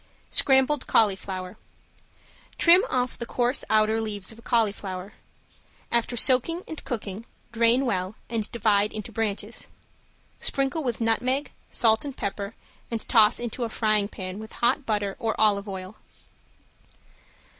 ~SCRAMBLED 0.31 0.87
CAULIFLOWER~ 0.87 1.57
Trim 2.57 2.81
off 2.89 3.19
the 3.19 3.27
coarse 3.27 3.63
outer 3.69 4.01
leaves 4.01 4.31
of 4.31 4.39
a 4.39 4.41
cauliflower. 4.41 5.13
After 5.91 6.17
soaking 6.17 6.63
and 6.67 6.83
cooking, 6.83 7.27
drain 7.51 7.85
well 7.85 8.15
and 8.27 8.51
divide 8.51 8.93
into 8.93 9.11
branches. 9.11 9.67
Sprinkle 10.39 10.83
with 10.83 11.01
nutmeg, 11.01 11.51
salt 11.69 12.03
and 12.03 12.17
pepper 12.17 12.55
and 12.89 13.07
toss 13.07 13.39
into 13.39 13.63
a 13.63 13.69
frying 13.69 14.07
pan 14.07 14.39
with 14.39 14.53
hot 14.53 14.87
butter 14.87 15.15
or 15.19 15.39
olive 15.39 15.69
oil. 15.69 15.95